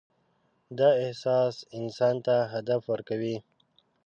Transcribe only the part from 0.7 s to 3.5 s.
دا احساس انسان ته هدف ورکوي.